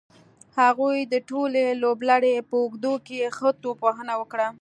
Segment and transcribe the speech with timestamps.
[0.59, 4.47] هغوی د ټولې لوبلړۍ په اوږدو کې ښه توپ وهنه وکړه.